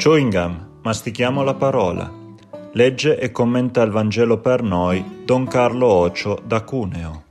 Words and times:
Chewing 0.00 0.80
mastichiamo 0.80 1.42
la 1.42 1.52
parola. 1.52 2.10
Legge 2.72 3.18
e 3.18 3.30
commenta 3.30 3.82
il 3.82 3.90
Vangelo 3.90 4.38
per 4.38 4.62
noi 4.62 5.24
Don 5.26 5.46
Carlo 5.46 5.88
Ocio 5.88 6.40
da 6.42 6.62
Cuneo. 6.62 7.24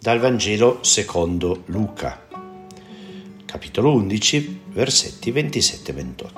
Dal 0.00 0.18
Vangelo 0.18 0.78
secondo 0.80 1.62
Luca, 1.66 2.26
capitolo 3.44 3.92
11, 3.92 4.62
versetti 4.66 5.30
27-28. 5.30 6.30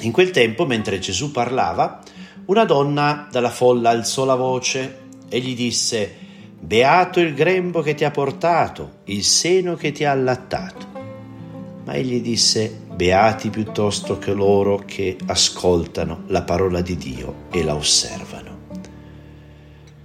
In 0.00 0.10
quel 0.10 0.30
tempo, 0.30 0.64
mentre 0.64 0.98
Gesù 1.00 1.30
parlava, 1.30 2.02
una 2.46 2.64
donna 2.64 3.28
dalla 3.30 3.50
folla 3.50 3.90
alzò 3.90 4.24
la 4.24 4.34
voce 4.34 5.00
e 5.28 5.40
gli 5.40 5.54
disse: 5.54 6.10
Beato 6.58 7.20
il 7.20 7.34
grembo 7.34 7.82
che 7.82 7.92
ti 7.92 8.06
ha 8.06 8.10
portato, 8.10 9.00
il 9.04 9.22
seno 9.24 9.74
che 9.74 9.92
ti 9.92 10.04
ha 10.04 10.12
allattato. 10.12 10.87
Ma 11.88 11.94
egli 11.94 12.20
disse, 12.20 12.70
beati 12.94 13.48
piuttosto 13.48 14.18
che 14.18 14.34
loro 14.34 14.82
che 14.84 15.16
ascoltano 15.24 16.24
la 16.26 16.42
parola 16.42 16.82
di 16.82 16.98
Dio 16.98 17.46
e 17.50 17.64
la 17.64 17.74
osservano. 17.74 18.58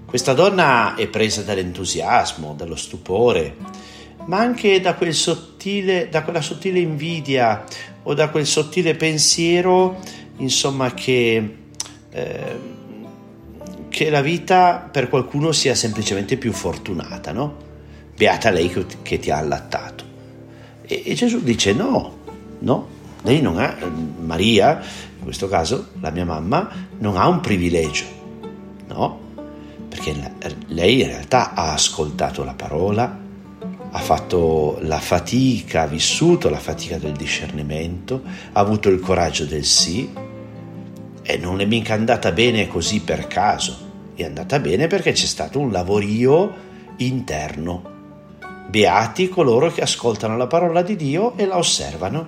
Questa 0.05 0.31
donna 0.31 0.95
è 0.95 1.07
presa 1.07 1.41
dall'entusiasmo, 1.41 2.53
dallo 2.55 2.77
stupore, 2.77 3.57
ma 4.27 4.37
anche 4.37 4.79
da, 4.79 4.95
quel 4.95 5.13
sottile, 5.13 6.07
da 6.09 6.23
quella 6.23 6.39
sottile 6.39 6.79
invidia 6.79 7.65
o 8.03 8.13
da 8.13 8.29
quel 8.29 8.45
sottile 8.45 8.95
pensiero, 8.95 9.99
insomma, 10.37 10.93
che, 10.93 11.55
eh, 12.11 12.59
che 13.89 14.09
la 14.09 14.21
vita 14.21 14.87
per 14.89 15.09
qualcuno 15.09 15.51
sia 15.51 15.75
semplicemente 15.75 16.37
più 16.37 16.53
fortunata, 16.53 17.33
no? 17.33 17.57
Beata 18.15 18.51
lei 18.51 18.71
che, 19.01 19.19
ti 19.19 19.29
ha 19.29 19.37
allattato. 19.39 19.92
E, 20.85 21.03
e 21.05 21.13
Gesù 21.13 21.41
dice 21.41 21.73
no, 21.73 22.17
no, 22.59 22.87
lei 23.23 23.41
non 23.41 23.57
ha, 23.57 23.77
Maria, 24.19 24.81
in 25.17 25.23
questo 25.23 25.47
caso 25.47 25.89
la 26.01 26.11
mia 26.11 26.25
mamma, 26.25 26.69
non 26.99 27.15
ha 27.17 27.27
un 27.27 27.39
privilegio, 27.39 28.05
no, 28.87 29.19
perché 29.87 30.13
lei 30.67 31.01
in 31.01 31.07
realtà 31.07 31.53
ha 31.53 31.71
ascoltato 31.71 32.43
la 32.43 32.53
parola, 32.53 33.21
ha 33.91 33.99
fatto 33.99 34.77
la 34.81 34.99
fatica, 34.99 35.83
ha 35.83 35.87
vissuto 35.87 36.49
la 36.49 36.59
fatica 36.59 36.97
del 36.97 37.13
discernimento, 37.13 38.21
ha 38.51 38.59
avuto 38.59 38.89
il 38.89 38.99
coraggio 38.99 39.45
del 39.45 39.63
sì 39.63 40.11
e 41.21 41.37
non 41.37 41.61
è 41.61 41.65
mica 41.65 41.93
andata 41.93 42.31
bene 42.31 42.67
così 42.67 42.99
per 43.01 43.27
caso, 43.27 43.91
è 44.15 44.23
andata 44.23 44.59
bene 44.59 44.87
perché 44.87 45.13
c'è 45.13 45.25
stato 45.25 45.59
un 45.59 45.71
lavorio 45.71 46.71
interno 46.97 47.92
Beati 48.67 49.29
coloro 49.29 49.71
che 49.71 49.81
ascoltano 49.81 50.35
la 50.35 50.47
parola 50.47 50.81
di 50.81 50.95
Dio 50.95 51.37
e 51.37 51.45
la 51.45 51.57
osservano. 51.57 52.27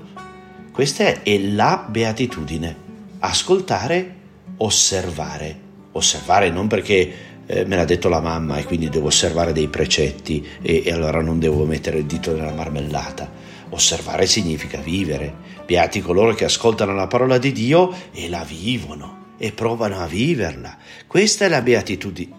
Questa 0.71 1.23
è 1.23 1.39
la 1.39 1.85
beatitudine. 1.87 2.75
Ascoltare, 3.19 4.15
osservare. 4.57 5.59
Osservare 5.93 6.49
non 6.49 6.67
perché 6.67 7.13
eh, 7.45 7.65
me 7.65 7.75
l'ha 7.75 7.85
detto 7.85 8.09
la 8.09 8.21
mamma 8.21 8.57
e 8.57 8.63
quindi 8.63 8.89
devo 8.89 9.07
osservare 9.07 9.53
dei 9.53 9.67
precetti 9.67 10.45
e, 10.61 10.83
e 10.85 10.91
allora 10.91 11.21
non 11.21 11.39
devo 11.39 11.65
mettere 11.65 11.99
il 11.99 12.05
dito 12.05 12.35
nella 12.35 12.53
marmellata. 12.53 13.29
Osservare 13.69 14.25
significa 14.25 14.79
vivere. 14.79 15.33
Beati 15.65 16.01
coloro 16.01 16.33
che 16.33 16.45
ascoltano 16.45 16.93
la 16.93 17.07
parola 17.07 17.37
di 17.37 17.51
Dio 17.51 17.93
e 18.11 18.29
la 18.29 18.43
vivono 18.43 19.33
e 19.37 19.51
provano 19.51 19.99
a 19.99 20.05
viverla. 20.05 20.77
Questa 21.07 21.45
è 21.45 21.49
la 21.49 21.61
beatitudine, 21.61 22.35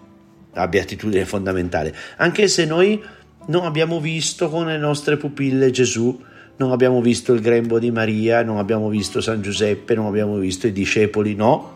la 0.53 0.67
beatitudine 0.67 1.25
fondamentale. 1.25 1.95
Anche 2.17 2.47
se 2.47 2.65
noi 2.65 3.01
non 3.47 3.65
abbiamo 3.65 3.99
visto 3.99 4.49
con 4.49 4.67
le 4.67 4.77
nostre 4.77 5.17
pupille 5.17 5.71
Gesù, 5.71 6.19
non 6.57 6.71
abbiamo 6.71 7.01
visto 7.01 7.33
il 7.33 7.41
grembo 7.41 7.79
di 7.79 7.91
Maria, 7.91 8.43
non 8.43 8.57
abbiamo 8.57 8.89
visto 8.89 9.21
San 9.21 9.41
Giuseppe, 9.41 9.93
non 9.93 10.07
abbiamo 10.07 10.37
visto 10.37 10.67
i 10.67 10.71
discepoli, 10.71 11.35
no. 11.35 11.75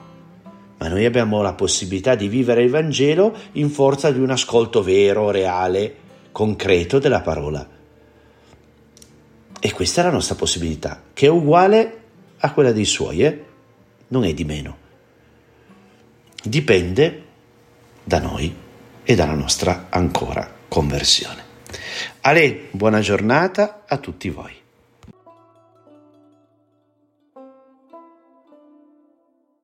Ma 0.77 0.87
noi 0.87 1.05
abbiamo 1.05 1.41
la 1.41 1.53
possibilità 1.53 2.15
di 2.15 2.27
vivere 2.27 2.63
il 2.63 2.71
Vangelo 2.71 3.35
in 3.53 3.69
forza 3.69 4.11
di 4.11 4.19
un 4.19 4.31
ascolto 4.31 4.81
vero, 4.81 5.29
reale, 5.29 5.95
concreto 6.31 6.97
della 6.97 7.21
parola. 7.21 7.67
E 9.59 9.71
questa 9.73 10.01
è 10.01 10.03
la 10.05 10.11
nostra 10.11 10.33
possibilità, 10.33 11.03
che 11.13 11.27
è 11.27 11.29
uguale 11.29 11.99
a 12.39 12.51
quella 12.51 12.71
dei 12.71 12.85
suoi, 12.85 13.23
eh? 13.23 13.45
non 14.07 14.23
è 14.23 14.33
di 14.33 14.43
meno. 14.43 14.77
Dipende 16.43 17.23
da 18.03 18.19
noi 18.19 18.53
e 19.03 19.15
dalla 19.15 19.35
nostra 19.35 19.87
ancora 19.91 20.51
conversione. 20.67 21.50
Ale, 22.21 22.67
buona 22.71 22.99
giornata 22.99 23.83
a 23.87 23.97
tutti 23.97 24.29
voi. 24.29 24.60